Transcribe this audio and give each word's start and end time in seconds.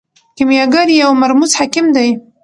کیمیاګر 0.35 0.87
یو 1.01 1.11
مرموز 1.21 1.51
حکیم 1.59 1.87
دی. 1.95 2.09